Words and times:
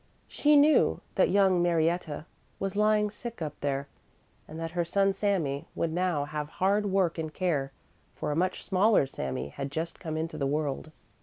She 0.27 0.55
knew 0.55 0.99
that 1.13 1.29
young 1.29 1.61
Marietta 1.61 2.25
was 2.57 2.75
lying 2.75 3.11
sick 3.11 3.39
up 3.39 3.53
there 3.59 3.87
and 4.47 4.59
that 4.59 4.71
her 4.71 4.83
son 4.83 5.13
Sami 5.13 5.67
would 5.75 5.93
now 5.93 6.25
have 6.25 6.49
hard 6.49 6.87
work 6.87 7.19
and 7.19 7.31
care, 7.31 7.71
for 8.15 8.31
a 8.31 8.35
much 8.35 8.65
smaller 8.65 9.05
Sami 9.05 9.49
had 9.49 9.69
just 9.71 9.99
come 9.99 10.17
into 10.17 10.39
the 10.39 10.47
world. 10.47 10.91